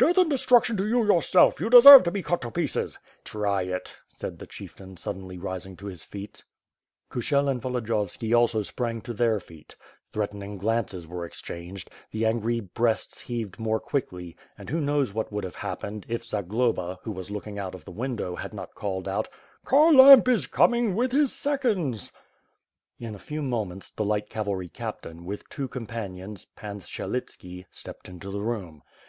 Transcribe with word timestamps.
'T)eath 0.00 0.16
and 0.18 0.28
destruction 0.28 0.76
to 0.76 0.84
you 0.84 1.06
yourself! 1.06 1.60
You 1.60 1.70
deserve 1.70 2.02
to 2.02 2.10
be 2.10 2.20
cut 2.20 2.40
to 2.42 2.50
pieces." 2.50 2.98
"Try 3.24 3.66
itl 3.66 3.94
said 4.08 4.40
the 4.40 4.46
chieftain, 4.48 4.96
suddenly 4.96 5.38
rising 5.38 5.76
to 5.76 5.86
his 5.86 6.02
feet 6.02 6.42
552 7.12 7.16
WITH 7.16 7.24
FIRE 7.24 7.38
AND 7.52 7.62
SWORD, 7.62 7.84
Kushel 7.84 8.00
and 8.00 8.10
YolodiyovBki 8.32 8.36
also 8.36 8.62
sprang 8.62 9.00
to 9.02 9.12
their 9.14 9.38
feet; 9.38 9.76
threat 10.12 10.32
ening 10.32 10.58
glances 10.58 11.06
were 11.06 11.24
exchanged; 11.24 11.88
the 12.10 12.26
angry 12.26 12.58
breasts 12.58 13.20
heaved 13.20 13.60
more 13.60 13.78
quickly; 13.78 14.34
and 14.58 14.70
who 14.70 14.80
knows 14.80 15.14
what 15.14 15.30
would 15.30 15.44
have 15.44 15.54
happened, 15.54 16.04
if 16.08 16.26
Zag 16.26 16.48
loba, 16.48 16.96
who 17.04 17.12
was 17.12 17.30
looking 17.30 17.56
out 17.60 17.76
of 17.76 17.84
the 17.84 17.92
window, 17.92 18.34
had 18.34 18.52
not 18.52 18.74
called 18.74 19.06
out: 19.06 19.28
^TKharlamp 19.66 20.26
is 20.26 20.48
coming, 20.48 20.96
with 20.96 21.12
his 21.12 21.30
seconds/^ 21.30 22.10
"In 22.98 23.14
a 23.14 23.20
few 23.20 23.40
moments, 23.40 23.92
the 23.92 24.04
light 24.04 24.28
cavalry 24.28 24.68
captain, 24.68 25.24
with 25.24 25.48
two 25.48 25.68
companions. 25.68 26.44
Pans 26.44 26.88
Syelitski 26.88 27.66
stepped 27.70 28.08
into 28.08 28.32
the 28.32 28.42
room. 28.42 28.82